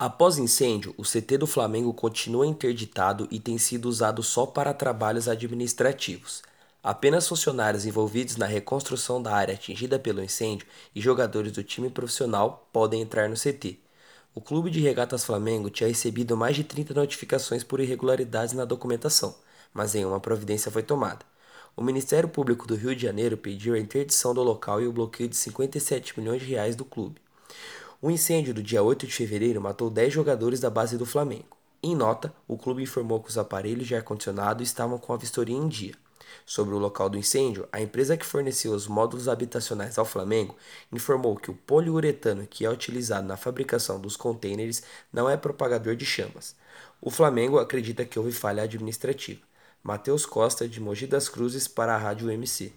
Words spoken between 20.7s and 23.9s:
foi tomada. O Ministério Público do Rio de Janeiro pediu a